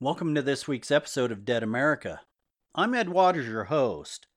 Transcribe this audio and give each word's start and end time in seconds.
Welcome 0.00 0.36
to 0.36 0.42
this 0.42 0.68
week's 0.68 0.92
episode 0.92 1.32
of 1.32 1.44
Dead 1.44 1.64
America. 1.64 2.20
I'm 2.72 2.94
Ed 2.94 3.08
Watters, 3.08 3.48
your 3.48 3.64
host, 3.64 4.28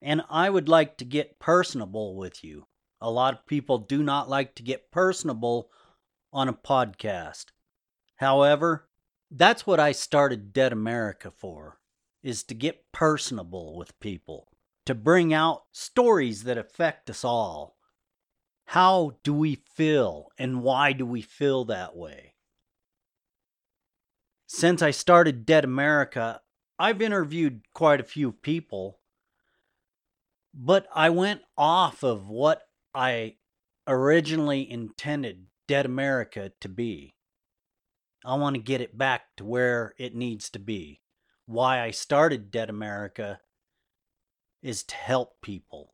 and 0.00 0.22
I 0.30 0.48
would 0.48 0.68
like 0.68 0.96
to 0.98 1.04
get 1.04 1.40
personable 1.40 2.14
with 2.14 2.44
you. 2.44 2.68
A 3.00 3.10
lot 3.10 3.34
of 3.34 3.48
people 3.48 3.78
do 3.78 4.00
not 4.00 4.28
like 4.28 4.54
to 4.54 4.62
get 4.62 4.92
personable 4.92 5.72
on 6.32 6.48
a 6.48 6.52
podcast. 6.52 7.46
However, 8.18 8.88
that's 9.28 9.66
what 9.66 9.80
I 9.80 9.90
started 9.90 10.52
Dead 10.52 10.72
America 10.72 11.32
for, 11.32 11.80
is 12.22 12.44
to 12.44 12.54
get 12.54 12.92
personable 12.92 13.76
with 13.76 13.98
people, 13.98 14.46
to 14.84 14.94
bring 14.94 15.34
out 15.34 15.64
stories 15.72 16.44
that 16.44 16.58
affect 16.58 17.10
us 17.10 17.24
all. 17.24 17.76
How 18.66 19.16
do 19.24 19.34
we 19.34 19.56
feel 19.56 20.28
and 20.38 20.62
why 20.62 20.92
do 20.92 21.04
we 21.04 21.22
feel 21.22 21.64
that 21.64 21.96
way? 21.96 22.35
Since 24.56 24.80
I 24.80 24.90
started 24.90 25.44
Dead 25.44 25.64
America, 25.64 26.40
I've 26.78 27.02
interviewed 27.02 27.60
quite 27.74 28.00
a 28.00 28.04
few 28.04 28.32
people, 28.32 29.00
but 30.54 30.86
I 30.94 31.10
went 31.10 31.42
off 31.58 32.02
of 32.02 32.30
what 32.30 32.62
I 32.94 33.34
originally 33.86 34.70
intended 34.70 35.48
Dead 35.68 35.84
America 35.84 36.52
to 36.62 36.70
be. 36.70 37.16
I 38.24 38.36
want 38.36 38.56
to 38.56 38.62
get 38.62 38.80
it 38.80 38.96
back 38.96 39.36
to 39.36 39.44
where 39.44 39.92
it 39.98 40.14
needs 40.14 40.48
to 40.48 40.58
be. 40.58 41.02
Why 41.44 41.82
I 41.82 41.90
started 41.90 42.50
Dead 42.50 42.70
America 42.70 43.40
is 44.62 44.82
to 44.84 44.94
help 44.94 45.42
people. 45.42 45.92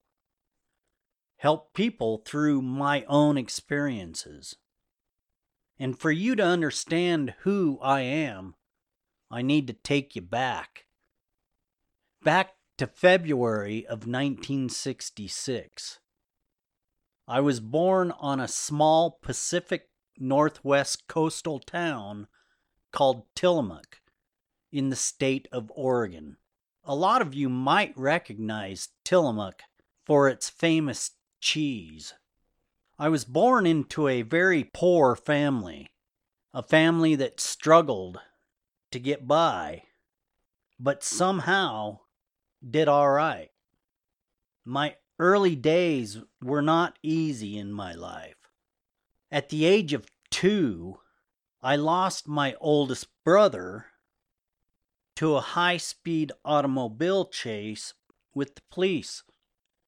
Help 1.39 1.75
people 1.75 2.23
through 2.25 2.63
my 2.63 3.05
own 3.09 3.37
experiences. 3.37 4.55
And 5.79 5.99
for 5.99 6.11
you 6.11 6.37
to 6.37 6.45
understand 6.45 7.35
who 7.41 7.79
I 7.83 8.01
am, 8.01 8.55
I 9.31 9.43
need 9.43 9.67
to 9.69 9.73
take 9.73 10.15
you 10.15 10.23
back. 10.23 10.85
Back 12.23 12.55
to 12.79 12.87
February 12.87 13.85
of 13.87 14.07
1966. 14.07 15.99
I 17.27 17.41
was 17.41 17.61
born 17.61 18.13
on 18.13 18.41
a 18.41 18.49
small 18.49 19.19
Pacific 19.23 19.89
Northwest 20.19 21.09
coastal 21.09 21.59
town 21.59 22.29
called 22.93 23.25
Tillamook 23.35 24.01
in 24.71 24.91
the 24.91 24.97
state 24.97 25.49
of 25.51 25.73
Oregon. 25.75 26.37
A 26.85 26.95
lot 26.95 27.23
of 27.23 27.35
you 27.35 27.49
might 27.49 27.97
recognize 27.97 28.89
Tillamook 29.05 29.63
for 30.05 30.29
its 30.29 30.51
famous 30.51 31.13
cheese. 31.41 32.15
I 32.99 33.09
was 33.09 33.25
born 33.25 33.67
into 33.67 34.07
a 34.07 34.23
very 34.23 34.65
poor 34.65 35.17
family, 35.17 35.91
a 36.53 36.63
family 36.63 37.15
that 37.17 37.41
struggled 37.41 38.21
to 38.91 39.01
get 39.01 39.27
by, 39.27 39.85
but 40.79 41.03
somehow 41.03 42.01
did 42.69 42.89
all 42.89 43.11
right. 43.11 43.51
My 44.65 44.97
early 45.19 45.57
days 45.57 46.19
were 46.43 46.63
not 46.63 46.99
easy 47.03 47.57
in 47.57 47.73
my 47.73 47.95
life. 47.95 48.37
At 49.31 49.49
the 49.49 49.65
age 49.65 49.93
of 49.93 50.07
two, 50.31 50.99
I 51.63 51.77
lost 51.77 52.29
my 52.29 52.55
oldest 52.61 53.07
brother 53.25 53.87
to 55.17 55.37
a 55.37 55.41
high 55.41 55.79
speed 55.79 56.33
automobile 56.45 57.27
chase 57.27 57.95
with 58.35 58.55
the 58.55 58.63
police. 58.71 59.23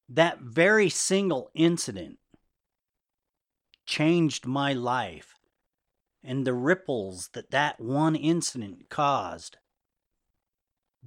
That 0.09 0.39
very 0.39 0.89
single 0.89 1.51
incident 1.53 2.19
changed 3.85 4.45
my 4.45 4.73
life, 4.73 5.35
and 6.23 6.45
the 6.45 6.53
ripples 6.53 7.29
that 7.33 7.51
that 7.51 7.79
one 7.79 8.15
incident 8.15 8.89
caused 8.89 9.57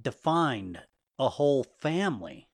defined 0.01 0.81
a 1.17 1.29
whole 1.29 1.63
family. 1.63 2.47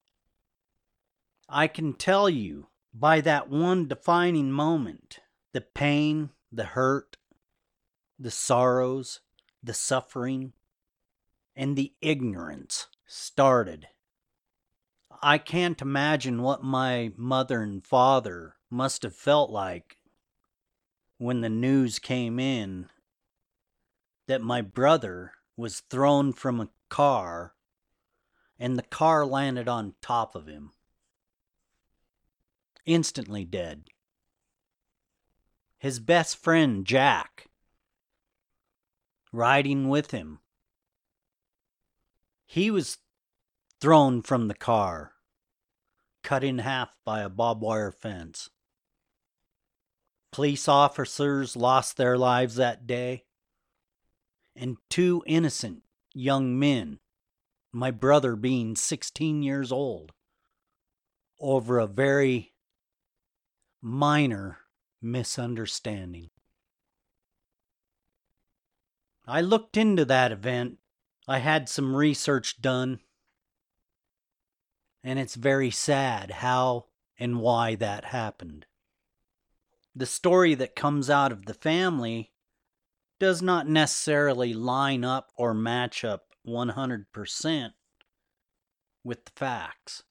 I 1.47 1.67
can 1.67 1.93
tell 1.93 2.29
you 2.29 2.67
by 2.93 3.21
that 3.21 3.49
one 3.49 3.87
defining 3.87 4.51
moment 4.51 5.19
the 5.51 5.61
pain, 5.61 6.31
the 6.51 6.65
hurt, 6.65 7.17
the 8.17 8.31
sorrows, 8.31 9.21
the 9.61 9.73
suffering, 9.73 10.53
and 11.55 11.75
the 11.75 11.93
ignorance 12.01 12.87
started. 13.05 13.87
I 15.21 15.37
can't 15.37 15.81
imagine 15.81 16.41
what 16.41 16.63
my 16.63 17.11
mother 17.15 17.61
and 17.61 17.85
father 17.85 18.55
must 18.69 19.03
have 19.03 19.15
felt 19.15 19.49
like 19.49 19.97
when 21.17 21.41
the 21.41 21.49
news 21.49 21.99
came 21.99 22.39
in 22.39 22.89
that 24.27 24.41
my 24.41 24.61
brother 24.61 25.31
was 25.55 25.81
thrown 25.81 26.33
from 26.33 26.59
a 26.59 26.69
car 26.89 27.53
and 28.59 28.77
the 28.77 28.83
car 28.83 29.25
landed 29.25 29.67
on 29.67 29.93
top 30.01 30.35
of 30.35 30.47
him 30.47 30.71
instantly 32.85 33.43
dead. 33.43 33.85
His 35.77 35.99
best 35.99 36.37
friend, 36.37 36.85
Jack, 36.85 37.47
riding 39.31 39.89
with 39.89 40.11
him. 40.11 40.39
He 42.45 42.71
was 42.71 42.99
thrown 43.81 44.21
from 44.21 44.47
the 44.47 44.55
car, 44.55 45.13
cut 46.23 46.43
in 46.43 46.59
half 46.59 46.95
by 47.03 47.21
a 47.21 47.29
barbed 47.29 47.61
wire 47.61 47.91
fence. 47.91 48.49
Police 50.35 50.67
officers 50.67 51.55
lost 51.55 51.95
their 51.95 52.17
lives 52.17 52.55
that 52.55 52.85
day, 52.85 53.23
and 54.53 54.75
two 54.89 55.23
innocent 55.25 55.83
young 56.13 56.59
men, 56.59 56.99
my 57.71 57.89
brother 57.89 58.35
being 58.35 58.75
16 58.75 59.43
years 59.43 59.71
old, 59.71 60.11
over 61.39 61.79
a 61.79 61.87
very 61.87 62.51
minor 63.81 64.57
misunderstanding. 65.01 66.31
I 69.25 69.39
looked 69.39 69.77
into 69.77 70.03
that 70.03 70.33
event. 70.33 70.79
I 71.29 71.37
had 71.37 71.69
some 71.69 71.95
research 71.95 72.61
done. 72.61 72.99
And 75.01 75.17
it's 75.17 75.35
very 75.35 75.71
sad 75.71 76.29
how 76.29 76.87
and 77.17 77.39
why 77.39 77.75
that 77.75 78.03
happened. 78.03 78.65
The 79.95 80.05
story 80.05 80.55
that 80.55 80.75
comes 80.75 81.09
out 81.09 81.31
of 81.31 81.45
the 81.45 81.53
family 81.53 82.31
does 83.19 83.41
not 83.41 83.67
necessarily 83.67 84.53
line 84.53 85.05
up 85.05 85.31
or 85.37 85.53
match 85.53 86.03
up 86.03 86.27
100% 86.45 87.71
with 89.03 89.25
the 89.25 89.31
facts 89.35 90.03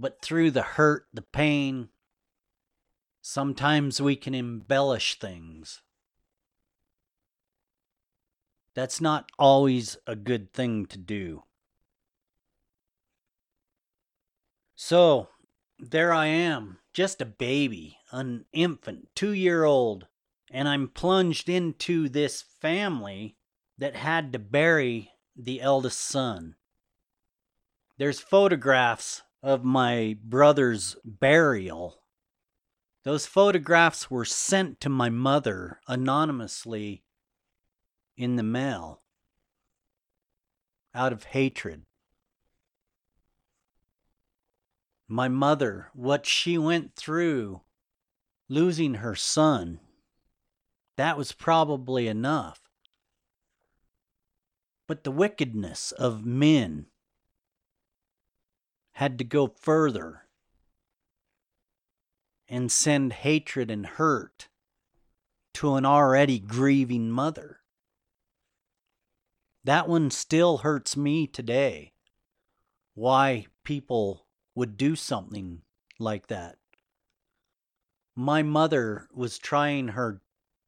but 0.00 0.22
through 0.22 0.50
the 0.50 0.62
hurt, 0.62 1.06
the 1.12 1.20
pain, 1.20 1.90
sometimes 3.20 4.00
we 4.00 4.16
can 4.16 4.34
embellish 4.34 5.18
things. 5.18 5.82
That's 8.74 8.98
not 8.98 9.30
always 9.38 9.98
a 10.06 10.16
good 10.16 10.54
thing 10.54 10.86
to 10.86 10.96
do. 10.96 11.42
So, 14.74 15.28
there 15.78 16.14
I 16.14 16.26
am, 16.26 16.78
just 16.92 17.20
a 17.20 17.26
baby, 17.26 17.98
an 18.10 18.44
infant, 18.52 19.08
two 19.14 19.32
year 19.32 19.64
old, 19.64 20.06
and 20.50 20.68
I'm 20.68 20.88
plunged 20.88 21.48
into 21.48 22.08
this 22.08 22.42
family 22.42 23.36
that 23.78 23.96
had 23.96 24.32
to 24.32 24.38
bury 24.38 25.12
the 25.36 25.60
eldest 25.60 26.00
son. 26.00 26.56
There's 27.98 28.20
photographs 28.20 29.22
of 29.42 29.64
my 29.64 30.16
brother's 30.22 30.96
burial. 31.04 32.02
Those 33.04 33.26
photographs 33.26 34.10
were 34.10 34.24
sent 34.24 34.80
to 34.80 34.88
my 34.88 35.08
mother 35.08 35.80
anonymously 35.86 37.04
in 38.16 38.36
the 38.36 38.42
mail 38.42 39.02
out 40.94 41.12
of 41.12 41.24
hatred. 41.24 41.86
My 45.12 45.26
mother, 45.26 45.90
what 45.92 46.24
she 46.24 46.56
went 46.56 46.94
through 46.94 47.62
losing 48.48 48.94
her 48.94 49.16
son, 49.16 49.80
that 50.96 51.18
was 51.18 51.32
probably 51.32 52.06
enough. 52.06 52.60
But 54.86 55.02
the 55.02 55.10
wickedness 55.10 55.90
of 55.90 56.24
men 56.24 56.86
had 58.92 59.18
to 59.18 59.24
go 59.24 59.48
further 59.48 60.28
and 62.48 62.70
send 62.70 63.12
hatred 63.12 63.68
and 63.68 63.86
hurt 63.86 64.46
to 65.54 65.74
an 65.74 65.84
already 65.84 66.38
grieving 66.38 67.10
mother. 67.10 67.62
That 69.64 69.88
one 69.88 70.12
still 70.12 70.58
hurts 70.58 70.96
me 70.96 71.26
today. 71.26 71.94
Why 72.94 73.46
people 73.64 74.28
would 74.54 74.76
do 74.76 74.96
something 74.96 75.62
like 75.98 76.26
that. 76.28 76.56
My 78.16 78.42
mother 78.42 79.08
was 79.12 79.38
trying 79.38 79.88
her 79.88 80.20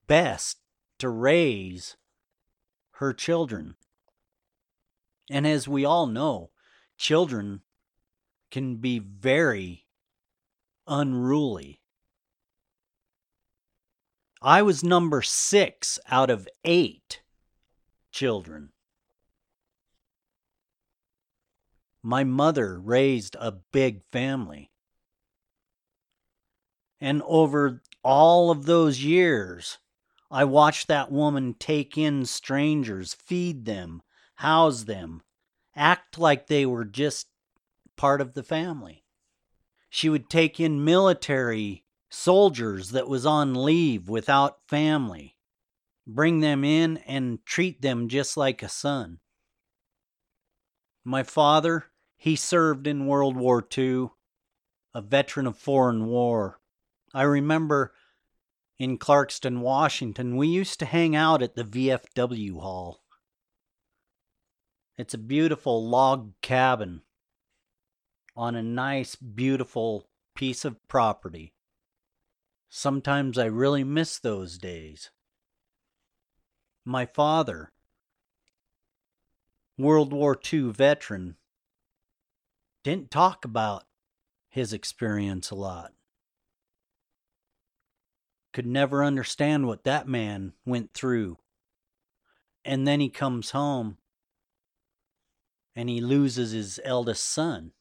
best 0.06 0.58
to 0.98 1.08
raise 1.08 1.96
her 2.92 3.12
children. 3.12 3.74
And 5.30 5.46
as 5.46 5.66
we 5.66 5.84
all 5.84 6.06
know, 6.06 6.50
children 6.96 7.62
can 8.50 8.76
be 8.76 8.98
very 8.98 9.86
unruly. 10.86 11.80
I 14.40 14.62
was 14.62 14.82
number 14.82 15.22
six 15.22 15.98
out 16.08 16.28
of 16.28 16.48
eight 16.64 17.22
children. 18.10 18.71
My 22.02 22.24
mother 22.24 22.80
raised 22.80 23.36
a 23.38 23.52
big 23.52 24.02
family. 24.10 24.72
And 27.00 27.22
over 27.26 27.82
all 28.02 28.50
of 28.50 28.66
those 28.66 29.02
years, 29.04 29.78
I 30.30 30.44
watched 30.44 30.88
that 30.88 31.12
woman 31.12 31.54
take 31.54 31.96
in 31.96 32.26
strangers, 32.26 33.14
feed 33.14 33.66
them, 33.66 34.02
house 34.36 34.84
them, 34.84 35.22
act 35.76 36.18
like 36.18 36.46
they 36.46 36.66
were 36.66 36.84
just 36.84 37.28
part 37.96 38.20
of 38.20 38.34
the 38.34 38.42
family. 38.42 39.04
She 39.88 40.08
would 40.08 40.28
take 40.28 40.58
in 40.58 40.84
military 40.84 41.84
soldiers 42.10 42.90
that 42.90 43.08
was 43.08 43.26
on 43.26 43.54
leave 43.54 44.08
without 44.08 44.58
family, 44.66 45.36
bring 46.06 46.40
them 46.40 46.64
in 46.64 46.96
and 46.98 47.44
treat 47.44 47.82
them 47.82 48.08
just 48.08 48.36
like 48.36 48.62
a 48.62 48.68
son. 48.68 49.20
My 51.04 51.22
father, 51.22 51.91
he 52.22 52.36
served 52.36 52.86
in 52.86 53.08
World 53.08 53.36
War 53.36 53.66
II, 53.76 54.10
a 54.94 55.00
veteran 55.02 55.44
of 55.44 55.58
foreign 55.58 56.06
war. 56.06 56.60
I 57.12 57.22
remember 57.22 57.94
in 58.78 58.96
Clarkston, 58.96 59.58
Washington, 59.58 60.36
we 60.36 60.46
used 60.46 60.78
to 60.78 60.86
hang 60.86 61.16
out 61.16 61.42
at 61.42 61.56
the 61.56 61.64
VFW 61.64 62.60
Hall. 62.60 63.02
It's 64.96 65.14
a 65.14 65.18
beautiful 65.18 65.84
log 65.84 66.34
cabin 66.42 67.02
on 68.36 68.54
a 68.54 68.62
nice, 68.62 69.16
beautiful 69.16 70.08
piece 70.36 70.64
of 70.64 70.76
property. 70.86 71.54
Sometimes 72.68 73.36
I 73.36 73.46
really 73.46 73.82
miss 73.82 74.20
those 74.20 74.58
days. 74.58 75.10
My 76.84 77.04
father, 77.04 77.72
World 79.76 80.12
War 80.12 80.38
II 80.52 80.70
veteran, 80.70 81.36
didn't 82.82 83.10
talk 83.10 83.44
about 83.44 83.84
his 84.48 84.72
experience 84.72 85.50
a 85.50 85.54
lot. 85.54 85.92
Could 88.52 88.66
never 88.66 89.02
understand 89.02 89.66
what 89.66 89.84
that 89.84 90.06
man 90.06 90.52
went 90.66 90.92
through. 90.92 91.38
And 92.64 92.86
then 92.86 93.00
he 93.00 93.08
comes 93.08 93.50
home 93.50 93.96
and 95.74 95.88
he 95.88 96.00
loses 96.00 96.52
his 96.52 96.80
eldest 96.84 97.24
son. 97.24 97.72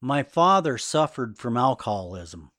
My 0.00 0.22
father 0.22 0.78
suffered 0.78 1.38
from 1.38 1.56
alcoholism. 1.56 2.50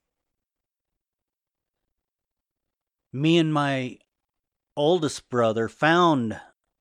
Me 3.12 3.38
and 3.38 3.52
my 3.52 3.98
oldest 4.76 5.28
brother 5.30 5.68
found 5.68 6.40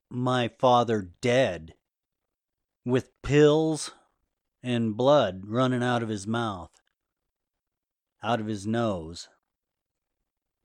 my 0.09 0.47
father 0.47 1.01
dead 1.21 1.75
with 2.85 3.09
pills 3.21 3.91
and 4.61 4.97
blood 4.97 5.43
running 5.45 5.83
out 5.83 6.03
of 6.03 6.09
his 6.09 6.27
mouth, 6.27 6.71
out 8.21 8.39
of 8.39 8.47
his 8.47 8.65
nose, 8.67 9.29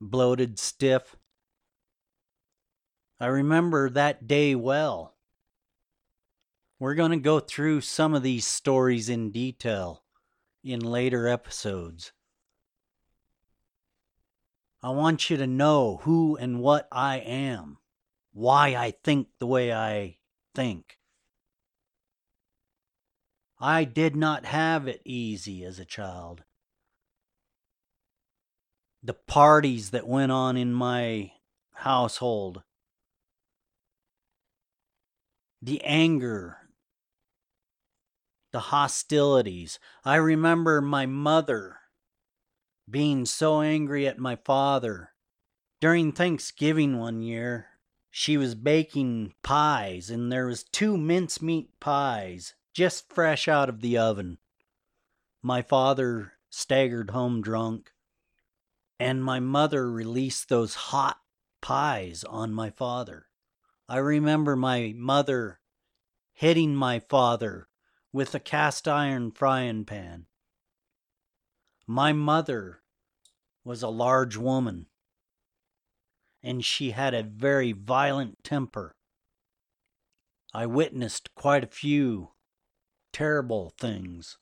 bloated, 0.01 0.59
stiff. 0.59 1.17
I 3.21 3.27
remember 3.27 3.91
that 3.91 4.27
day 4.27 4.55
well. 4.55 5.17
We're 6.79 6.95
going 6.95 7.11
to 7.11 7.17
go 7.17 7.41
through 7.41 7.81
some 7.81 8.15
of 8.15 8.23
these 8.23 8.47
stories 8.47 9.09
in 9.09 9.33
detail 9.33 10.05
in 10.63 10.79
later 10.81 11.27
episodes. 11.27 12.13
I 14.81 14.91
want 14.91 15.29
you 15.29 15.37
to 15.39 15.47
know 15.47 15.99
who 16.03 16.37
and 16.37 16.61
what 16.61 16.87
I 16.93 17.17
am, 17.19 17.79
why 18.33 18.77
I 18.77 18.93
think 19.03 19.27
the 19.41 19.47
way 19.47 19.73
I 19.73 20.19
think. 20.55 20.98
I 23.61 23.85
did 23.85 24.15
not 24.15 24.45
have 24.45 24.87
it 24.87 25.03
easy 25.05 25.65
as 25.65 25.79
a 25.79 25.85
child. 25.85 26.45
The 29.03 29.15
parties 29.15 29.91
that 29.91 30.07
went 30.07 30.33
on 30.33 30.57
in 30.57 30.73
my 30.73 31.33
household, 31.73 32.63
the 35.61 35.83
anger 35.85 36.59
the 38.53 38.61
hostilities. 38.61 39.79
I 40.05 40.17
remember 40.17 40.81
my 40.81 41.07
mother 41.07 41.77
being 42.91 43.27
so 43.27 43.61
angry 43.61 44.07
at 44.07 44.19
my 44.19 44.37
father. 44.37 45.11
During 45.81 46.13
Thanksgiving 46.13 46.99
one 46.99 47.23
year, 47.23 47.67
she 48.11 48.37
was 48.37 48.55
baking 48.55 49.35
pies, 49.43 50.11
and 50.11 50.33
there 50.33 50.47
was 50.47 50.65
two 50.65 50.97
mincemeat 50.97 51.79
pies 51.79 52.55
just 52.79 53.13
fresh 53.13 53.49
out 53.49 53.69
of 53.69 53.81
the 53.81 53.99
oven. 53.99 54.39
My 55.43 55.63
father 55.63 56.35
staggered 56.49 57.11
home 57.11 57.43
drunk, 57.43 57.91
and 59.01 59.25
my 59.25 59.41
mother 59.41 59.91
released 59.91 60.49
those 60.49 60.77
hot 60.77 61.17
pies 61.61 62.23
on 62.23 62.53
my 62.53 62.71
father. 62.71 63.27
I 63.89 63.97
remember 63.97 64.55
my 64.55 64.95
mother 64.97 65.59
hitting 66.33 66.73
my 66.77 67.01
father 67.01 67.67
with 68.13 68.33
a 68.37 68.39
cast 68.39 68.87
iron 68.87 69.33
frying 69.33 69.85
pan. 69.85 70.27
My 71.85 72.13
mother 72.13 72.83
was 73.65 73.83
a 73.83 73.89
large 73.89 74.37
woman, 74.37 74.87
and 76.45 76.65
she 76.65 76.93
had 76.93 77.13
a 77.13 77.25
very 77.25 77.73
violent 77.73 78.45
temper. 78.45 78.95
I 80.55 80.67
witnessed 80.67 81.35
quite 81.35 81.65
a 81.65 81.67
few 81.67 82.35
terrible 83.19 83.75
things. 83.81 84.39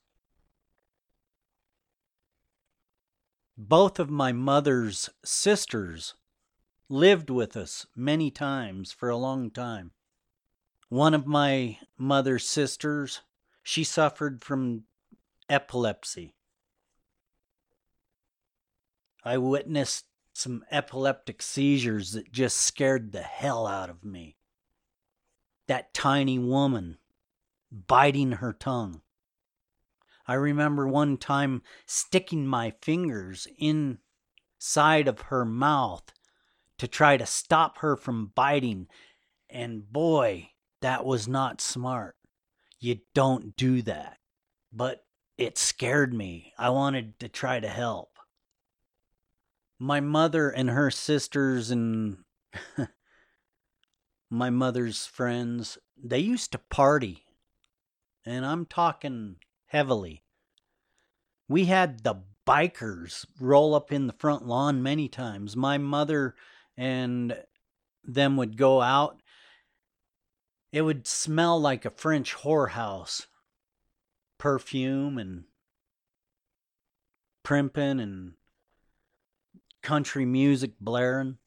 Both 3.57 3.97
of 3.97 4.11
my 4.11 4.31
mother's 4.31 5.09
sisters 5.25 6.13
lived 6.87 7.31
with 7.31 7.57
us 7.57 7.87
many 7.95 8.29
times 8.29 8.91
for 8.91 9.09
a 9.09 9.17
long 9.17 9.49
time. 9.49 9.93
One 10.89 11.15
of 11.15 11.25
my 11.25 11.79
mother's 11.97 12.47
sisters 12.47 13.21
she 13.63 13.83
suffered 13.83 14.43
from 14.43 14.83
epilepsy. 15.49 16.35
I 19.23 19.39
witnessed 19.39 20.05
some 20.33 20.63
epileptic 20.69 21.41
seizures 21.41 22.11
that 22.11 22.31
just 22.31 22.59
scared 22.59 23.11
the 23.11 23.23
hell 23.23 23.65
out 23.65 23.89
of 23.89 24.05
me. 24.05 24.37
That 25.65 25.95
tiny 25.95 26.37
woman 26.37 26.99
biting 27.71 28.33
her 28.33 28.53
tongue. 28.53 29.01
I 30.27 30.33
remember 30.33 30.87
one 30.87 31.17
time 31.17 31.61
sticking 31.85 32.45
my 32.45 32.73
fingers 32.81 33.47
inside 33.57 35.07
of 35.07 35.21
her 35.21 35.45
mouth 35.45 36.11
to 36.77 36.87
try 36.87 37.17
to 37.17 37.25
stop 37.25 37.79
her 37.79 37.95
from 37.95 38.31
biting, 38.35 38.87
and 39.49 39.91
boy, 39.91 40.49
that 40.81 41.05
was 41.05 41.27
not 41.27 41.61
smart 41.61 42.17
you 42.79 42.99
don't 43.13 43.55
do 43.55 43.81
that. 43.83 44.17
But 44.71 45.03
it 45.37 45.57
scared 45.57 46.13
me. 46.13 46.53
I 46.57 46.69
wanted 46.69 47.19
to 47.19 47.29
try 47.29 47.59
to 47.59 47.67
help. 47.67 48.17
My 49.79 49.99
mother 49.99 50.49
and 50.49 50.69
her 50.69 50.89
sisters 50.89 51.69
and 51.69 52.17
my 54.29 54.49
mother's 54.49 55.05
friends, 55.05 55.77
they 55.95 56.19
used 56.19 56.51
to 56.53 56.57
party. 56.57 57.25
And 58.27 58.45
I'm 58.45 58.65
talking 58.65 59.37
heavily. 59.67 60.23
We 61.47 61.65
had 61.65 62.03
the 62.03 62.15
bikers 62.45 63.25
roll 63.39 63.73
up 63.73 63.91
in 63.91 64.07
the 64.07 64.13
front 64.13 64.45
lawn 64.45 64.83
many 64.83 65.07
times. 65.07 65.55
My 65.55 65.77
mother 65.77 66.35
and 66.75 67.37
them 68.03 68.37
would 68.37 68.57
go 68.57 68.81
out 68.81 69.21
it 70.71 70.81
would 70.81 71.07
smell 71.07 71.59
like 71.59 71.85
a 71.85 71.89
French 71.89 72.35
whorehouse. 72.35 73.27
Perfume 74.37 75.17
and 75.17 75.45
primping 77.43 77.99
and 77.99 78.33
country 79.81 80.25
music 80.25 80.73
blaring. 80.79 81.37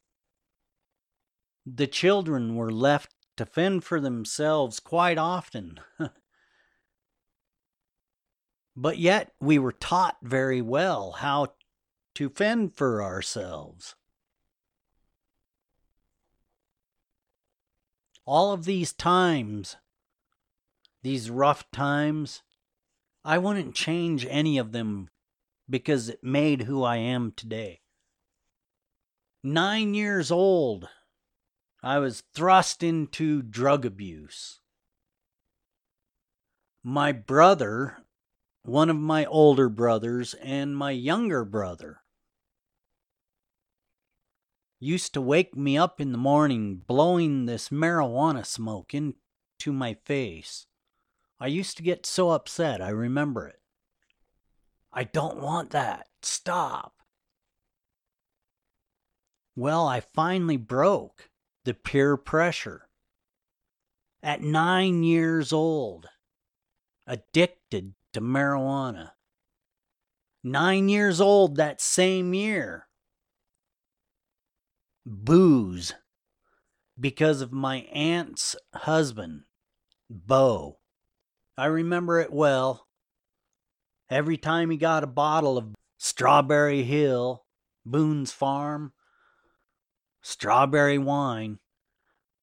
The 1.67 1.87
children 1.87 2.57
were 2.57 2.73
left 2.73 3.15
to 3.37 3.47
fend 3.47 3.85
for 3.85 4.01
themselves 4.01 4.81
quite 4.81 5.19
often. 5.19 5.79
But 8.77 8.99
yet 8.99 9.33
we 9.41 9.59
were 9.59 9.73
taught 9.73 10.17
very 10.23 10.63
well 10.63 11.13
how 11.13 11.55
to 12.15 12.29
fend 12.29 12.75
for 12.75 13.03
ourselves. 13.03 13.95
All 18.25 18.53
of 18.53 18.65
these 18.65 18.93
times, 18.93 19.77
these 21.03 21.31
rough 21.31 21.71
times, 21.71 22.43
I 23.25 23.39
wouldn't 23.39 23.75
change 23.75 24.27
any 24.27 24.57
of 24.59 24.73
them 24.73 25.11
because 25.69 26.09
it 26.09 26.23
made 26.23 26.63
who 26.63 26.83
I 26.83 26.97
am 26.97 27.33
today. 27.33 27.81
Nine 29.43 29.95
years 29.95 30.31
old, 30.31 30.89
I 31.83 31.99
was 31.99 32.23
thrust 32.35 32.83
into 32.83 33.43
drug 33.43 33.87
abuse. 33.87 34.61
My 36.83 37.13
brother 37.13 37.99
one 38.63 38.91
of 38.91 38.97
my 38.97 39.25
older 39.27 39.69
brothers, 39.69 40.35
and 40.35 40.77
my 40.77 40.91
younger 40.91 41.45
brother 41.45 42.03
used 44.79 45.13
to 45.13 45.21
wake 45.21 45.55
me 45.55 45.77
up 45.77 46.01
in 46.01 46.11
the 46.11 46.19
morning 46.19 46.77
blowing 46.87 47.45
this 47.45 47.69
marijuana 47.69 48.45
smoke 48.45 48.95
into 48.95 49.73
my 49.73 49.95
face. 50.05 50.67
I 51.39 51.49
used 51.49 51.77
to 51.77 51.83
get 51.83 52.07
so 52.07 52.31
upset, 52.31 52.81
I 52.81 52.89
remember 52.89 53.47
it. 53.47 53.61
I 54.93 55.05
don't 55.05 55.41
want 55.41 55.71
that. 55.71 56.09
Stop. 56.23 56.95
Well, 59.55 59.87
I 59.87 60.01
finally 60.01 60.57
broke 60.57 61.31
the 61.65 61.75
peer 61.75 62.17
pressure. 62.17 62.89
At 64.23 64.43
nine 64.43 65.03
years 65.03 65.53
old, 65.53 66.09
addicted 67.07 67.95
to 68.13 68.21
marijuana. 68.21 69.13
Nine 70.43 70.89
years 70.89 71.21
old 71.21 71.57
that 71.57 71.81
same 71.81 72.33
year, 72.33 72.89
booze 75.05 75.95
because 76.99 77.41
of 77.41 77.53
my 77.53 77.79
aunt's 77.93 78.57
husband, 78.75 79.43
Bo. 80.09 80.79
I 81.57 81.67
remember 81.67 82.21
it 82.21 82.33
well. 82.33 82.87
Every 84.09 84.37
time 84.37 84.71
he 84.71 84.77
got 84.77 85.05
a 85.05 85.07
bottle 85.07 85.57
of 85.59 85.75
Strawberry 85.99 86.83
Hill, 86.83 87.45
Boone's 87.85 88.33
Farm, 88.33 88.93
strawberry 90.23 90.99
wine, 90.99 91.59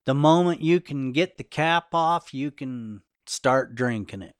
the 0.05 0.13
moment 0.13 0.61
you 0.61 0.79
can 0.79 1.11
get 1.11 1.37
the 1.37 1.43
cap 1.43 1.87
off, 1.93 2.33
you 2.33 2.51
can 2.51 3.01
start 3.25 3.75
drinking 3.75 4.21
it. 4.21 4.36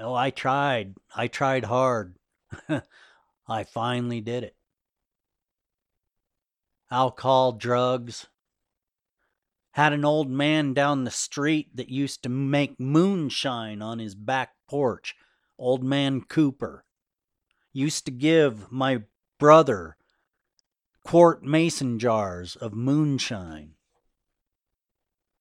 Oh, 0.00 0.14
I 0.14 0.30
tried. 0.30 0.94
I 1.14 1.28
tried 1.28 1.64
hard. 1.64 2.16
I 3.48 3.64
finally 3.64 4.20
did 4.20 4.44
it 4.44 4.56
alcohol, 6.90 7.52
drugs. 7.52 8.26
Had 9.72 9.92
an 9.92 10.04
old 10.04 10.28
man 10.28 10.74
down 10.74 11.04
the 11.04 11.10
street 11.10 11.76
that 11.76 11.88
used 11.88 12.22
to 12.24 12.28
make 12.28 12.80
moonshine 12.80 13.80
on 13.80 13.98
his 13.98 14.14
back 14.14 14.54
porch, 14.68 15.14
old 15.58 15.84
man 15.84 16.22
Cooper. 16.22 16.84
Used 17.72 18.04
to 18.06 18.10
give 18.10 18.72
my 18.72 19.02
brother 19.38 19.96
quart 21.04 21.44
mason 21.44 21.98
jars 21.98 22.56
of 22.56 22.74
moonshine. 22.74 23.74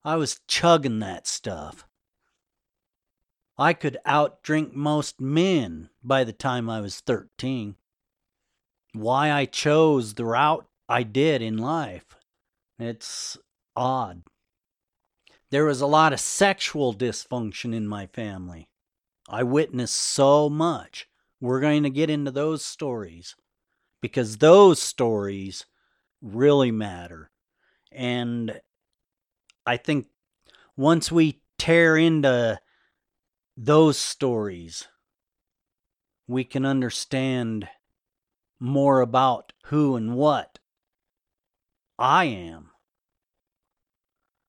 I 0.06 0.16
was 0.16 0.42
chugging 0.48 1.00
that 1.00 1.26
stuff. 1.28 1.86
I 3.60 3.74
could 3.74 3.98
outdrink 4.08 4.72
most 4.74 5.20
men 5.20 5.90
by 6.02 6.24
the 6.24 6.32
time 6.32 6.70
I 6.70 6.80
was 6.80 7.02
13. 7.02 7.76
Why 8.94 9.34
I 9.34 9.44
chose 9.44 10.14
the 10.14 10.24
route 10.24 10.66
I 10.88 11.04
did 11.04 11.42
in 11.42 11.58
life. 11.58 12.16
It's 12.80 13.38
odd. 13.76 14.24
There 15.52 15.66
was 15.66 15.82
a 15.82 15.88
lot 15.88 16.14
of 16.14 16.22
sexual 16.22 16.94
dysfunction 16.94 17.76
in 17.76 17.86
my 17.86 18.08
family. 18.08 18.70
I 19.28 19.44
witnessed 19.44 19.98
so 19.98 20.50
much. 20.50 21.10
We're 21.42 21.60
going 21.60 21.84
to 21.84 21.90
get 21.90 22.10
into 22.10 22.32
those 22.32 22.64
stories 22.64 23.36
because 24.02 24.38
those 24.38 24.82
stories 24.82 25.66
really 26.22 26.72
matter. 26.72 27.30
And 27.92 28.62
I 29.66 29.76
think 29.76 30.08
once 30.78 31.12
we 31.12 31.42
tear 31.58 31.98
into 31.98 32.62
those 33.62 33.98
stories, 33.98 34.88
we 36.28 36.46
can 36.46 36.66
understand 36.66 37.68
more 38.58 39.02
about 39.02 39.52
who 39.66 39.98
and 39.98 40.16
what 40.16 40.60
I 41.98 42.24
am. 42.24 42.72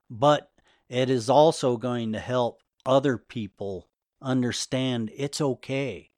But 0.09 0.53
it 0.89 1.11
is 1.11 1.29
also 1.29 1.77
going 1.77 2.13
to 2.13 2.21
help 2.21 2.61
other 2.87 3.19
people 3.19 3.89
understand 4.23 5.11
it's 5.17 5.41
okay. 5.41 6.11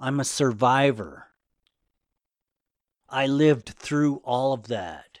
I'm 0.00 0.18
a 0.18 0.24
survivor. 0.24 1.28
I 3.08 3.28
lived 3.28 3.68
through 3.68 4.16
all 4.24 4.52
of 4.52 4.66
that. 4.66 5.15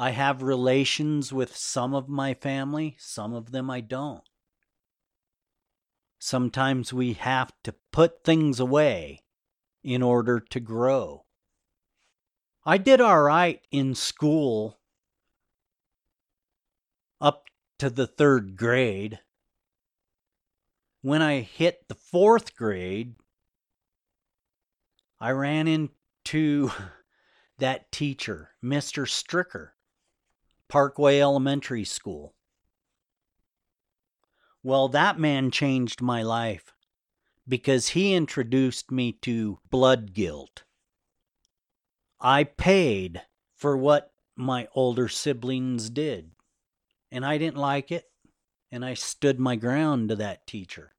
I 0.00 0.12
have 0.12 0.40
relations 0.40 1.30
with 1.30 1.54
some 1.54 1.92
of 1.92 2.08
my 2.08 2.32
family, 2.32 2.96
some 2.98 3.34
of 3.34 3.52
them 3.52 3.68
I 3.68 3.82
don't. 3.82 4.24
Sometimes 6.18 6.90
we 6.90 7.12
have 7.12 7.52
to 7.64 7.74
put 7.92 8.24
things 8.24 8.58
away 8.58 9.24
in 9.84 10.02
order 10.02 10.40
to 10.40 10.58
grow. 10.58 11.26
I 12.64 12.78
did 12.78 13.02
all 13.02 13.20
right 13.20 13.60
in 13.70 13.94
school 13.94 14.80
up 17.20 17.44
to 17.78 17.90
the 17.90 18.06
third 18.06 18.56
grade. 18.56 19.20
When 21.02 21.20
I 21.20 21.40
hit 21.40 21.88
the 21.88 21.94
fourth 21.94 22.56
grade, 22.56 23.16
I 25.20 25.32
ran 25.32 25.68
into 25.68 26.70
that 27.58 27.92
teacher, 27.92 28.52
Mr. 28.64 29.06
Stricker, 29.06 29.72
Parkway 30.70 31.20
Elementary 31.20 31.84
School. 31.84 32.32
Well, 34.62 34.88
that 34.90 35.18
man 35.18 35.50
changed 35.50 36.00
my 36.00 36.22
life 36.22 36.72
because 37.48 37.88
he 37.88 38.14
introduced 38.14 38.92
me 38.92 39.10
to 39.22 39.58
blood 39.68 40.14
guilt. 40.14 40.62
I 42.20 42.44
paid 42.44 43.20
for 43.56 43.76
what 43.76 44.12
my 44.36 44.68
older 44.72 45.08
siblings 45.08 45.90
did, 45.90 46.30
and 47.10 47.26
I 47.26 47.36
didn't 47.36 47.56
like 47.56 47.90
it, 47.90 48.04
and 48.70 48.84
I 48.84 48.94
stood 48.94 49.40
my 49.40 49.56
ground 49.56 50.10
to 50.10 50.16
that 50.16 50.46
teacher. 50.46 50.94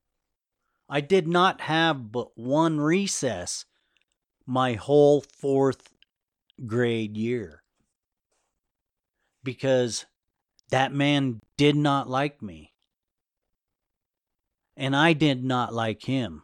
I 0.89 0.99
did 0.99 1.29
not 1.29 1.61
have 1.61 2.11
but 2.11 2.37
one 2.37 2.81
recess 2.81 3.63
my 4.45 4.73
whole 4.73 5.21
fourth 5.21 5.93
grade 6.65 7.15
year 7.15 7.60
because 9.43 10.05
that 10.69 10.93
man 10.93 11.41
did 11.57 11.75
not 11.75 12.09
like 12.09 12.41
me, 12.41 12.73
and 14.77 14.95
I 14.95 15.13
did 15.13 15.43
not 15.43 15.73
like 15.73 16.03
him. 16.03 16.43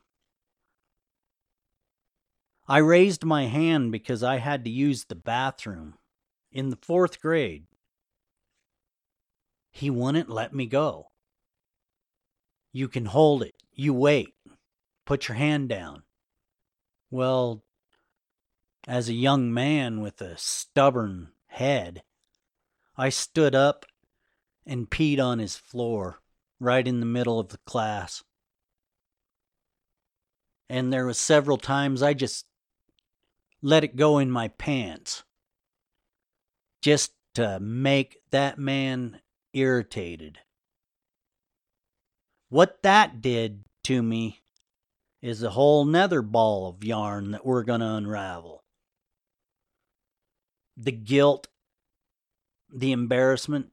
I 2.67 2.79
raised 2.79 3.23
my 3.23 3.45
hand 3.45 3.91
because 3.93 4.23
I 4.23 4.37
had 4.37 4.65
to 4.65 4.69
use 4.69 5.05
the 5.05 5.15
bathroom 5.15 5.93
in 6.51 6.69
the 6.69 6.77
fourth 6.81 7.21
grade. 7.21 7.65
He 9.71 9.89
wouldn't 9.89 10.29
let 10.29 10.53
me 10.53 10.65
go. 10.65 11.07
You 12.73 12.87
can 12.89 13.05
hold 13.05 13.43
it. 13.43 13.55
You 13.71 13.93
wait. 13.93 14.33
Put 15.05 15.29
your 15.29 15.37
hand 15.37 15.69
down. 15.69 16.03
Well, 17.09 17.63
as 18.87 19.07
a 19.07 19.13
young 19.13 19.53
man 19.53 20.01
with 20.01 20.21
a 20.21 20.37
stubborn 20.37 21.29
head, 21.47 22.03
I 22.97 23.09
stood 23.09 23.53
up 23.53 23.85
and 24.65 24.89
peed 24.89 25.19
on 25.19 25.39
his 25.39 25.55
floor 25.55 26.19
right 26.59 26.87
in 26.87 26.99
the 26.99 27.05
middle 27.05 27.39
of 27.39 27.49
the 27.49 27.59
class. 27.59 28.23
And 30.69 30.91
there 30.91 31.05
was 31.05 31.19
several 31.19 31.57
times 31.57 32.01
I 32.01 32.13
just 32.13 32.45
let 33.61 33.83
it 33.83 33.95
go 33.95 34.17
in 34.17 34.31
my 34.31 34.47
pants 34.49 35.23
just 36.81 37.13
to 37.35 37.59
make 37.59 38.17
that 38.31 38.57
man 38.57 39.21
irritated. 39.53 40.39
What 42.49 42.81
that 42.83 43.21
did 43.21 43.63
to 43.83 44.01
me 44.01 44.41
is 45.21 45.43
a 45.43 45.51
whole 45.51 45.85
nether 45.85 46.21
ball 46.21 46.67
of 46.69 46.83
yarn 46.83 47.31
that 47.31 47.45
we're 47.45 47.63
going 47.63 47.81
to 47.81 47.87
unravel. 47.87 48.63
The 50.75 50.91
guilt, 50.91 51.47
the 52.73 52.91
embarrassment, 52.91 53.67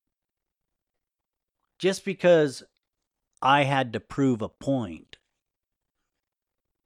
just 1.78 2.04
because 2.04 2.62
I 3.42 3.64
had 3.64 3.92
to 3.92 4.00
prove 4.00 4.42
a 4.42 4.48
point. 4.48 5.18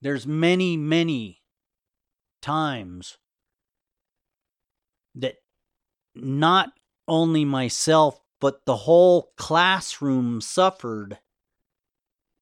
There's 0.00 0.26
many, 0.26 0.76
many 0.76 1.42
times 2.40 3.18
that 5.14 5.36
not 6.14 6.70
only 7.06 7.44
myself, 7.44 8.20
but 8.40 8.64
the 8.64 8.76
whole 8.76 9.32
classroom 9.36 10.40
suffered 10.40 11.18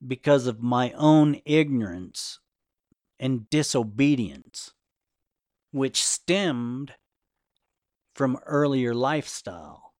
because 0.06 0.46
of 0.46 0.62
my 0.62 0.92
own 0.92 1.40
ignorance 1.46 2.40
and 3.18 3.48
disobedience, 3.48 4.72
which 5.70 6.02
stemmed 6.02 6.92
from 8.16 8.38
earlier 8.46 8.94
lifestyle. 8.94 9.92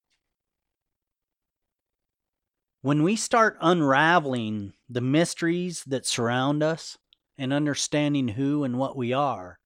When 2.81 3.03
we 3.03 3.15
start 3.15 3.59
unraveling 3.61 4.73
the 4.89 5.03
mysteries 5.03 5.85
that 5.87 6.07
surround 6.07 6.63
us 6.63 6.97
and 7.37 7.53
understanding 7.53 8.29
who 8.29 8.65
and 8.65 8.79
what 8.79 8.97
we 8.97 9.13
are, 9.13 9.59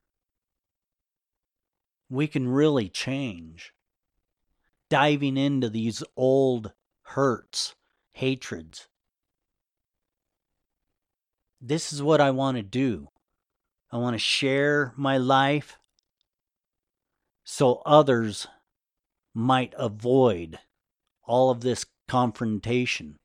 we 2.09 2.26
can 2.26 2.49
really 2.49 2.88
change. 2.88 3.73
Diving 4.88 5.37
into 5.37 5.71
these 5.71 6.02
old 6.16 6.73
hurts, 7.02 7.76
hatreds. 8.14 8.88
This 11.61 11.92
is 11.92 12.02
what 12.02 12.21
I 12.21 12.33
want 12.33 12.57
to 12.57 12.64
do. 12.64 13.11
I 13.92 13.99
want 13.99 14.14
to 14.14 14.19
share 14.19 14.92
my 14.97 15.19
life 15.19 15.78
so 17.52 17.83
others 17.85 18.47
might 19.35 19.75
avoid 19.76 20.57
all 21.25 21.50
of 21.50 21.62
this 21.62 21.85
confrontation, 22.07 23.16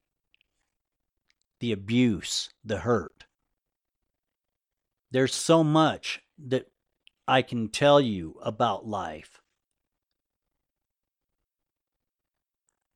the 1.60 1.72
abuse, 1.72 2.50
the 2.64 2.80
hurt. 2.80 3.26
There's 5.12 5.36
so 5.36 5.64
much 5.64 6.24
that 6.48 6.66
I 7.28 7.44
can 7.44 7.70
tell 7.70 8.02
you 8.02 8.40
about 8.42 8.88
life. 8.88 9.42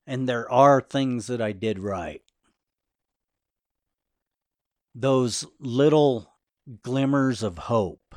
And 0.07 0.27
there 0.27 0.51
are 0.51 0.81
things 0.81 1.27
that 1.27 1.43
I 1.43 1.51
did 1.51 1.77
right. 1.77 2.23
Those 4.95 5.45
little 5.59 6.33
glimmers 6.81 7.43
of 7.43 7.59
hope, 7.59 8.08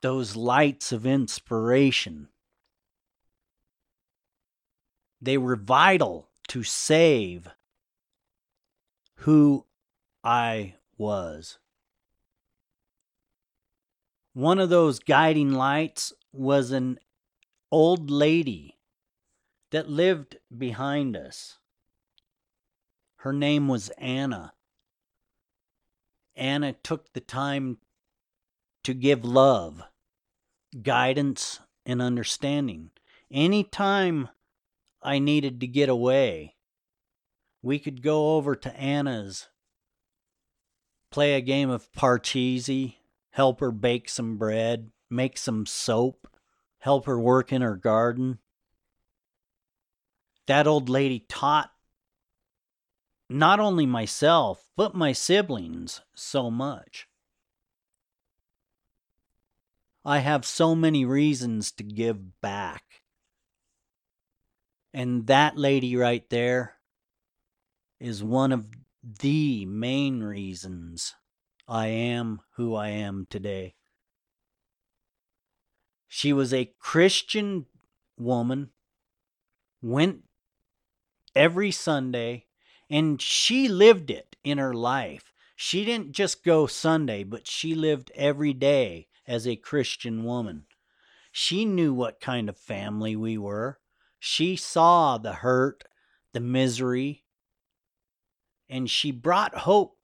those 0.00 0.36
lights 0.36 0.92
of 0.92 1.06
inspiration, 1.06 2.28
they 5.20 5.36
were 5.36 5.56
vital 5.56 6.28
to 6.48 6.62
save 6.62 7.48
who 9.16 9.66
I 10.22 10.74
was. 10.96 11.58
One 14.32 14.60
of 14.60 14.68
those 14.68 15.00
guiding 15.00 15.52
lights 15.52 16.12
was 16.32 16.70
an 16.70 17.00
old 17.72 18.10
lady 18.10 18.78
that 19.70 19.90
lived 19.90 20.36
behind 20.56 21.16
us. 21.16 21.58
Her 23.16 23.32
name 23.32 23.66
was 23.66 23.90
Anna. 23.98 24.52
Anna 26.36 26.72
took 26.72 27.12
the 27.12 27.20
time 27.20 27.78
to 28.88 28.94
give 28.94 29.22
love, 29.22 29.82
guidance, 30.82 31.60
and 31.84 32.00
understanding. 32.00 32.90
Anytime 33.30 34.30
I 35.02 35.18
needed 35.18 35.60
to 35.60 35.66
get 35.66 35.90
away, 35.90 36.54
we 37.60 37.78
could 37.78 38.00
go 38.00 38.36
over 38.36 38.56
to 38.56 38.74
Anna's, 38.74 39.48
play 41.10 41.34
a 41.34 41.42
game 41.42 41.68
of 41.68 41.92
Parcheesi, 41.92 42.94
help 43.28 43.60
her 43.60 43.70
bake 43.70 44.08
some 44.08 44.38
bread, 44.38 44.90
make 45.10 45.36
some 45.36 45.66
soap, 45.66 46.26
help 46.78 47.04
her 47.04 47.20
work 47.20 47.52
in 47.52 47.60
her 47.60 47.76
garden. 47.76 48.38
That 50.46 50.66
old 50.66 50.88
lady 50.88 51.26
taught 51.28 51.72
not 53.28 53.60
only 53.60 53.84
myself, 53.84 54.70
but 54.78 54.94
my 54.94 55.12
siblings 55.12 56.00
so 56.14 56.50
much. 56.50 57.07
I 60.08 60.20
have 60.20 60.46
so 60.46 60.74
many 60.74 61.04
reasons 61.04 61.70
to 61.72 61.82
give 61.82 62.40
back. 62.40 63.02
And 64.94 65.26
that 65.26 65.58
lady 65.58 65.96
right 65.96 66.26
there 66.30 66.76
is 68.00 68.24
one 68.24 68.50
of 68.50 68.68
the 69.02 69.66
main 69.66 70.22
reasons 70.22 71.14
I 71.68 71.88
am 71.88 72.40
who 72.52 72.74
I 72.74 72.88
am 72.88 73.26
today. 73.28 73.74
She 76.06 76.32
was 76.32 76.54
a 76.54 76.72
Christian 76.78 77.66
woman, 78.18 78.70
went 79.82 80.22
every 81.36 81.70
Sunday, 81.70 82.46
and 82.88 83.20
she 83.20 83.68
lived 83.68 84.10
it 84.10 84.36
in 84.42 84.56
her 84.56 84.72
life. 84.72 85.34
She 85.54 85.84
didn't 85.84 86.12
just 86.12 86.42
go 86.42 86.66
Sunday, 86.66 87.24
but 87.24 87.46
she 87.46 87.74
lived 87.74 88.10
every 88.14 88.54
day 88.54 89.07
as 89.28 89.46
a 89.46 89.54
Christian 89.54 90.24
woman. 90.24 90.64
She 91.30 91.64
knew 91.64 91.94
what 91.94 92.20
kind 92.20 92.48
of 92.48 92.56
family 92.56 93.14
we 93.14 93.38
were. 93.38 93.78
She 94.18 94.56
saw 94.56 95.18
the 95.18 95.34
hurt, 95.34 95.84
the 96.32 96.40
misery, 96.40 97.24
and 98.68 98.90
she 98.90 99.12
brought 99.12 99.54
hope 99.54 99.94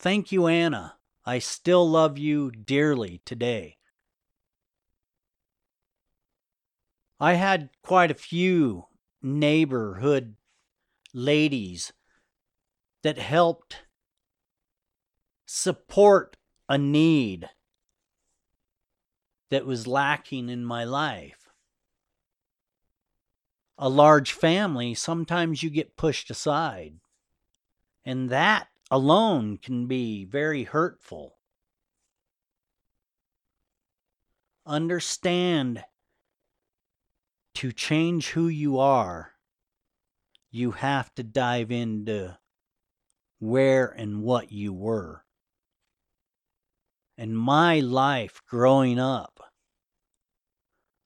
Thank 0.00 0.30
you, 0.30 0.46
Anna. 0.46 0.94
I 1.26 1.40
still 1.40 1.88
love 1.88 2.18
you 2.18 2.52
dearly 2.52 3.20
today. 3.24 3.78
I 7.18 7.34
had 7.34 7.70
quite 7.82 8.12
a 8.12 8.14
few 8.14 8.86
neighborhood 9.20 10.36
ladies 11.12 11.92
that 13.02 13.18
helped 13.18 13.87
support 15.50 16.36
a 16.68 16.76
need 16.76 17.48
that 19.50 19.64
was 19.64 19.86
lacking 19.86 20.50
in 20.50 20.62
my 20.62 20.84
life. 20.84 21.48
A 23.78 23.88
large 23.88 24.32
family, 24.32 24.92
sometimes 24.92 25.62
you 25.62 25.70
get 25.70 25.96
pushed 25.96 26.28
aside. 26.28 26.96
And 28.04 28.28
that 28.28 28.68
alone 28.90 29.56
can 29.56 29.86
be 29.86 30.26
very 30.26 30.64
hurtful. 30.64 31.38
Understand 34.66 35.82
to 37.54 37.72
change 37.72 38.28
who 38.30 38.48
you 38.48 38.78
are, 38.78 39.32
you 40.50 40.72
have 40.72 41.14
to 41.14 41.22
dive 41.22 41.70
into 41.70 42.36
where 43.38 43.86
and 43.86 44.22
what 44.22 44.52
you 44.52 44.74
were. 44.74 45.24
And 47.18 47.36
my 47.36 47.80
life 47.80 48.40
growing 48.48 48.98
up 48.98 49.52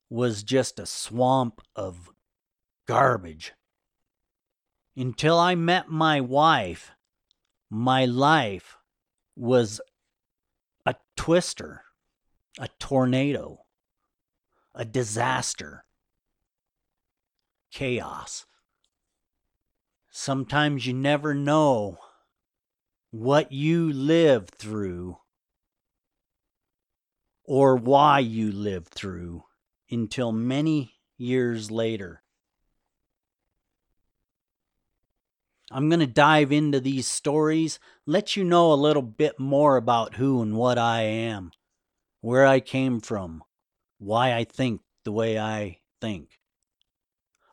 was 0.09 0.45
just 0.45 0.79
a 0.79 0.87
swamp 0.87 1.61
of 1.75 2.11
garbage. 2.87 3.55
Until 4.95 5.39
I 5.39 5.57
met 5.57 5.89
my 5.89 6.21
wife 6.21 6.93
my 7.75 8.05
life 8.05 8.77
was 9.35 9.81
a 10.85 10.95
twister, 11.17 11.81
a 12.59 12.69
tornado, 12.79 13.65
a 14.75 14.85
disaster, 14.85 15.87
chaos. 17.71 18.45
Sometimes 20.11 20.87
you 20.87 20.93
never 20.93 21.33
know 21.33 21.97
what 23.11 23.53
you 23.53 23.91
live 23.91 24.51
through 24.51 25.17
or 27.45 27.77
why 27.77 28.19
you 28.21 28.53
lived 28.53 28.89
through 28.89 29.45
until 29.91 30.33
many 30.33 30.95
years 31.17 31.71
later. 31.71 32.23
I'm 35.71 35.89
going 35.89 36.01
to 36.01 36.07
dive 36.07 36.53
into 36.53 36.81
these 36.81 37.09
stories, 37.09 37.81
let 38.05 38.37
you 38.37 38.45
know 38.45 38.73
a 38.73 38.75
little 38.75 39.03
bit 39.03 39.41
more 39.41 39.77
about 39.77 40.15
who 40.15 40.43
and 40.43 40.55
what 40.55 40.77
I 40.77 41.03
am, 41.03 41.51
where 42.21 42.47
I 42.47 42.61
came 42.61 43.01
from, 43.01 43.43
why 43.99 44.35
I 44.35 44.45
think 44.45 44.83
the 45.05 45.13
way 45.13 45.39
I 45.39 45.79
think. 46.01 46.39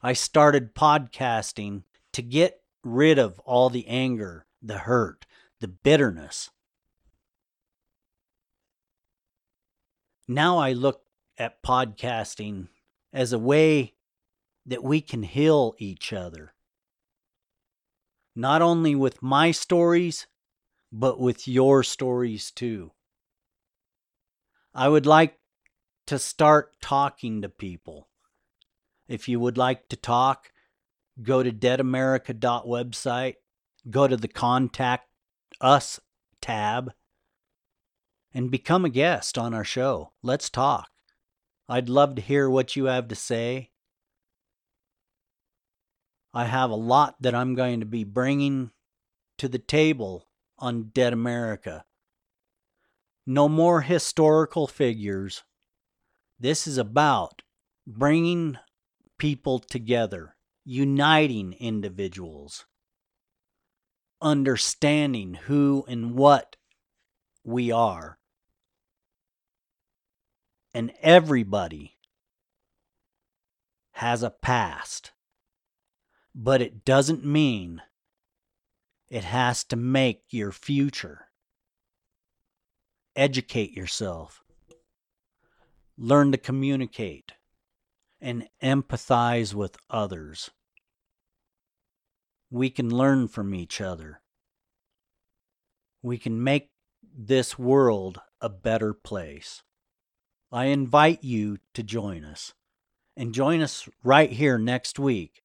I 0.04 0.14
started 0.14 0.76
podcasting 0.76 1.84
to 2.14 2.22
get 2.22 2.62
rid 2.84 3.20
of 3.20 3.40
all 3.40 3.70
the 3.70 3.88
anger, 3.88 4.46
the 4.62 4.80
hurt, 4.80 5.26
the 5.62 5.68
bitterness. 5.68 6.50
Now 10.30 10.60
I 10.60 10.72
look 10.74 11.02
at 11.38 11.64
podcasting 11.64 12.68
as 13.12 13.34
a 13.34 13.40
way 13.40 13.96
that 14.66 14.84
we 14.84 15.02
can 15.02 15.24
heal 15.24 15.74
each 15.80 16.14
other 16.14 16.54
not 18.36 18.62
only 18.62 18.96
with 18.96 19.22
my 19.22 19.52
stories, 19.52 20.28
but 20.94 21.20
with 21.20 21.46
your 21.46 21.84
stories 21.84 22.52
too. 22.52 22.92
I 24.74 24.88
would 24.88 25.06
like 25.06 25.38
to 26.08 26.18
start 26.18 26.80
talking 26.82 27.42
to 27.42 27.50
people. 27.50 28.08
If 29.10 29.28
you 29.28 29.42
would 29.42 29.58
like 29.58 29.90
to 29.90 29.98
talk, 29.98 30.54
go 31.22 31.44
to 31.44 31.52
deadamerica.website, 31.52 33.36
go 33.90 34.08
to 34.08 34.16
the 34.16 34.28
contact 34.30 35.10
us 35.60 36.00
tab 36.40 36.94
and 38.34 38.52
become 38.52 38.86
a 38.86 38.90
guest 38.90 39.38
on 39.38 39.54
our 39.54 39.64
show. 39.64 40.12
Let's 40.22 40.50
talk. 40.50 40.90
I'd 41.68 41.90
love 41.90 42.16
to 42.16 42.22
hear 42.22 42.50
what 42.50 42.76
you 42.76 42.86
have 42.86 43.08
to 43.08 43.16
say. 43.16 43.72
I 46.34 46.46
have 46.46 46.70
a 46.70 46.76
lot 46.76 47.16
that 47.22 47.34
I'm 47.34 47.56
going 47.56 47.80
to 47.80 47.86
be 47.86 48.04
bringing 48.04 48.72
to 49.40 49.48
the 49.48 49.60
table 49.60 50.28
on 50.60 50.92
Dead 50.94 51.14
America. 51.14 51.86
No 53.26 53.50
more 53.50 53.82
historical 53.82 54.68
figures. 54.68 55.44
This 56.40 56.68
is 56.68 56.78
about 56.78 57.42
bringing 57.88 58.58
people 59.18 59.60
together, 59.60 60.36
uniting 60.64 61.54
individuals, 61.54 62.66
understanding 64.22 65.34
who 65.34 65.84
and 65.88 66.16
what 66.16 66.56
we 67.44 67.72
are. 67.72 68.19
And 70.74 70.92
everybody 71.02 71.98
has 73.94 74.24
a 74.24 74.30
past, 74.30 75.12
but 76.34 76.62
it 76.62 76.86
doesn't 76.86 77.26
mean 77.26 77.82
it 79.10 79.24
has 79.24 79.64
to 79.66 79.76
make 79.76 80.24
your 80.30 80.52
future. 80.52 81.28
Educate 83.16 83.72
yourself. 83.72 84.44
Learn 85.98 86.32
to 86.32 86.38
communicate 86.38 87.34
and 88.22 88.48
empathize 88.62 89.54
with 89.54 89.76
others. 89.90 90.52
We 92.52 92.70
can 92.70 92.90
learn 92.90 93.28
from 93.28 93.54
each 93.54 93.82
other. 93.82 94.22
We 96.02 96.18
can 96.18 96.42
make 96.44 96.70
this 97.02 97.60
world 97.60 98.22
a 98.40 98.50
better 98.50 98.94
place. 98.94 99.64
I 100.52 100.66
invite 100.66 101.24
you 101.24 101.58
to 101.74 101.84
join 101.84 102.24
us 102.24 102.54
and 103.16 103.34
join 103.34 103.62
us 103.62 103.88
right 104.04 104.32
here 104.32 104.58
next 104.58 104.98
week 104.98 105.44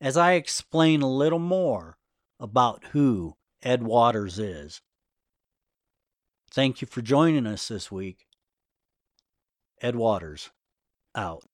as 0.00 0.16
I 0.16 0.32
explain 0.32 1.02
a 1.02 1.10
little 1.10 1.38
more 1.38 1.98
about 2.40 2.84
who 2.92 3.36
Ed 3.62 3.82
Watters 3.82 4.38
is. 4.38 4.80
Thank 6.50 6.80
you 6.80 6.86
for 6.86 7.02
joining 7.02 7.46
us 7.46 7.68
this 7.68 7.90
week. 7.90 8.26
Ed 9.82 9.96
Watters, 9.96 10.50
out. 11.14 11.44